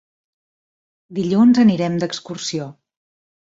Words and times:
Dilluns 1.17 1.61
anirem 1.65 1.99
d'excursió. 2.05 2.69